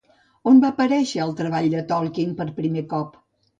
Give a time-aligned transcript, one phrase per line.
[0.51, 3.25] On va aparèixer el treball de Tolkien per primer cop?